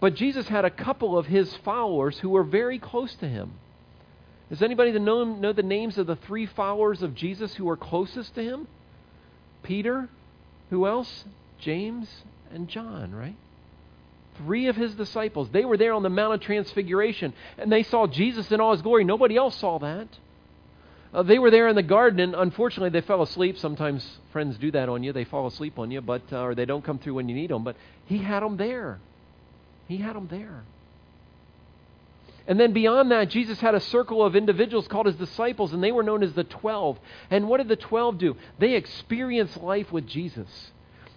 [0.00, 3.52] But Jesus had a couple of his followers who were very close to him.
[4.50, 8.34] Does anybody know, know the names of the three followers of Jesus who were closest
[8.34, 8.68] to him?
[9.62, 10.10] Peter,
[10.68, 11.24] who else?
[11.58, 12.08] James
[12.52, 13.36] and John, right?
[14.36, 15.48] Three of his disciples.
[15.50, 18.82] They were there on the Mount of Transfiguration, and they saw Jesus in all his
[18.82, 19.04] glory.
[19.04, 20.08] Nobody else saw that.
[21.14, 23.56] Uh, they were there in the garden, and unfortunately, they fell asleep.
[23.56, 26.64] Sometimes friends do that on you; they fall asleep on you, but uh, or they
[26.64, 27.62] don't come through when you need them.
[27.62, 28.98] But he had them there.
[29.86, 30.64] He had them there.
[32.46, 35.92] And then beyond that, Jesus had a circle of individuals called his disciples, and they
[35.92, 36.98] were known as the Twelve.
[37.30, 38.36] And what did the Twelve do?
[38.58, 40.48] They experienced life with Jesus.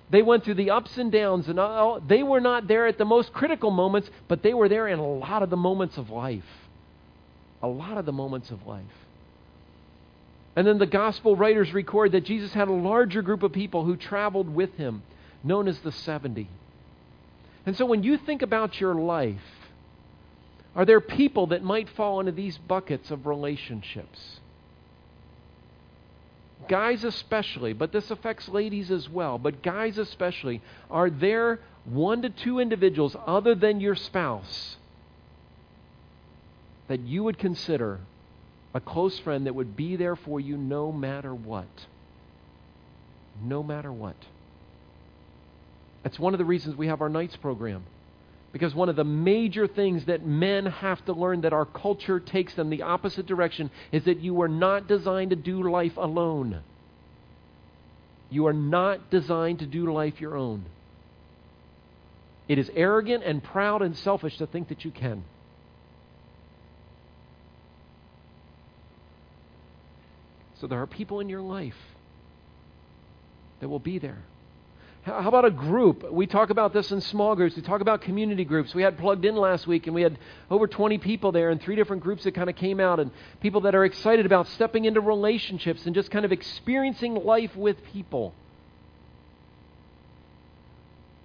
[0.09, 3.03] They went through the ups and downs, and all, they were not there at the
[3.03, 6.45] most critical moments, but they were there in a lot of the moments of life.
[7.61, 8.85] A lot of the moments of life.
[10.57, 13.95] And then the gospel writers record that Jesus had a larger group of people who
[13.95, 15.03] traveled with him,
[15.43, 16.49] known as the 70.
[17.67, 19.69] And so when you think about your life,
[20.75, 24.39] are there people that might fall into these buckets of relationships?
[26.67, 32.31] Guys, especially, but this affects ladies as well, but guys, especially, are there one to
[32.31, 34.77] two individuals other than your spouse
[36.87, 37.99] that you would consider
[38.73, 41.67] a close friend that would be there for you no matter what.
[43.41, 44.15] No matter what.
[46.03, 47.83] That's one of the reasons we have our nights program.
[48.53, 52.53] Because one of the major things that men have to learn that our culture takes
[52.55, 56.61] them the opposite direction is that you are not designed to do life alone.
[58.29, 60.65] You are not designed to do life your own.
[62.47, 65.23] It is arrogant and proud and selfish to think that you can.
[70.59, 71.77] So there are people in your life
[73.59, 74.23] that will be there.
[75.03, 76.11] How about a group?
[76.11, 77.55] We talk about this in small groups.
[77.55, 78.75] We talk about community groups.
[78.75, 80.17] We had plugged in last week, and we had
[80.51, 83.61] over 20 people there, and three different groups that kind of came out, and people
[83.61, 88.33] that are excited about stepping into relationships and just kind of experiencing life with people.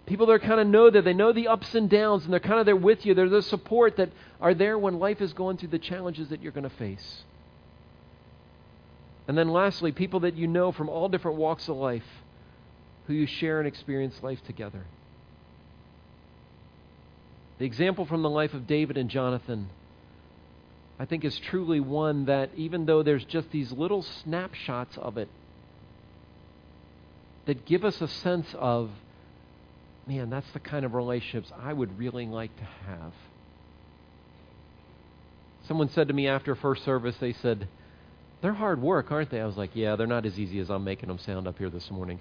[0.06, 2.38] People that are kind of know that they know the ups and downs, and they're
[2.38, 3.14] kind of there with you.
[3.14, 4.10] They're the support that
[4.40, 7.24] are there when life is going through the challenges that you're going to face.
[9.28, 12.04] And then lastly, people that you know from all different walks of life
[13.06, 14.84] who you share and experience life together.
[17.58, 19.70] The example from the life of David and Jonathan,
[20.98, 25.28] I think, is truly one that, even though there's just these little snapshots of it,
[27.46, 28.90] that give us a sense of,
[30.06, 33.12] man, that's the kind of relationships I would really like to have.
[35.66, 37.68] Someone said to me after first service, they said,
[38.43, 39.40] they're hard work, aren't they?
[39.40, 41.70] I was like, yeah, they're not as easy as I'm making them sound up here
[41.70, 42.18] this morning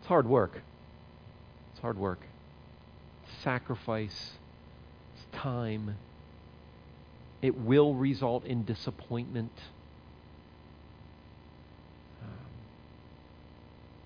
[0.00, 0.60] It's hard work.
[1.72, 2.18] It's hard work.
[3.42, 4.32] Sacrifice.
[5.14, 5.96] It's time.
[7.40, 9.52] It will result in disappointment.
[12.20, 12.28] Um,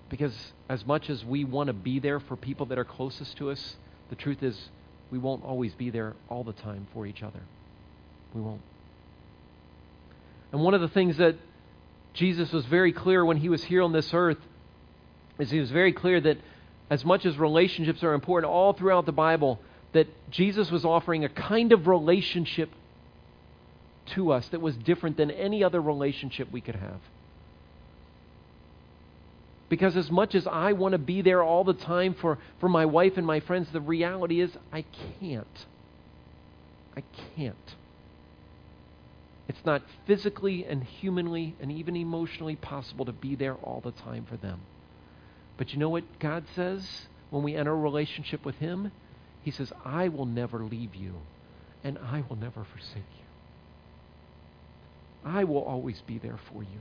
[0.09, 3.49] because as much as we want to be there for people that are closest to
[3.49, 3.75] us,
[4.09, 4.69] the truth is
[5.09, 7.41] we won't always be there all the time for each other.
[8.35, 8.61] We won't.
[10.51, 11.35] And one of the things that
[12.13, 14.37] Jesus was very clear when he was here on this earth
[15.37, 16.37] is he was very clear that
[16.89, 19.59] as much as relationships are important all throughout the Bible,
[19.93, 22.69] that Jesus was offering a kind of relationship
[24.07, 26.99] to us that was different than any other relationship we could have.
[29.67, 32.85] Because as much as I want to be there all the time for, for my
[32.85, 34.85] wife and my friends, the reality is I
[35.19, 35.65] can't.
[36.95, 37.03] I
[37.35, 37.75] can't.
[39.47, 44.25] It's not physically and humanly and even emotionally possible to be there all the time
[44.25, 44.61] for them.
[45.57, 46.87] But you know what God says
[47.29, 48.91] when we enter a relationship with Him?
[49.43, 51.13] He says, I will never leave you,
[51.83, 53.25] and I will never forsake you.
[55.23, 56.79] I will always be there for you.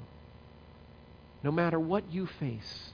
[1.42, 2.92] No matter what you face,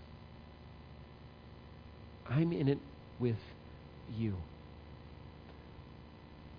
[2.28, 2.78] I'm in it
[3.20, 3.38] with
[4.16, 4.36] you.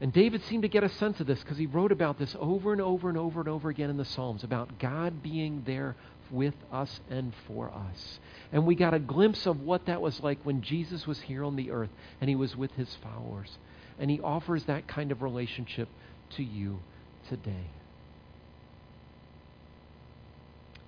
[0.01, 2.71] And David seemed to get a sense of this because he wrote about this over
[2.71, 5.95] and over and over and over again in the Psalms about God being there
[6.31, 8.19] with us and for us.
[8.51, 11.55] And we got a glimpse of what that was like when Jesus was here on
[11.55, 13.59] the earth and he was with his followers.
[13.99, 15.87] And he offers that kind of relationship
[16.31, 16.79] to you
[17.29, 17.67] today.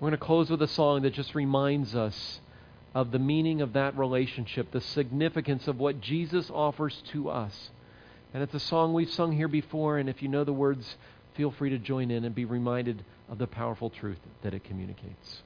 [0.00, 2.40] We're going to close with a song that just reminds us
[2.96, 7.70] of the meaning of that relationship, the significance of what Jesus offers to us.
[8.34, 10.96] And it's a song we've sung here before, and if you know the words,
[11.34, 15.42] feel free to join in and be reminded of the powerful truth that it communicates.